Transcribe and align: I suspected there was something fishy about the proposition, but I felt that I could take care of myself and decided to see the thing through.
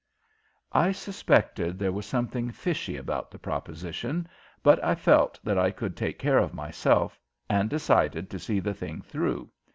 I 0.73 0.93
suspected 0.93 1.77
there 1.77 1.91
was 1.91 2.07
something 2.07 2.49
fishy 2.49 2.97
about 2.97 3.29
the 3.29 3.37
proposition, 3.37 4.27
but 4.63 4.83
I 4.83 4.95
felt 4.95 5.39
that 5.43 5.59
I 5.59 5.69
could 5.69 5.95
take 5.95 6.17
care 6.17 6.39
of 6.39 6.55
myself 6.55 7.19
and 7.47 7.69
decided 7.69 8.27
to 8.31 8.39
see 8.39 8.59
the 8.59 8.73
thing 8.73 9.03
through. 9.03 9.51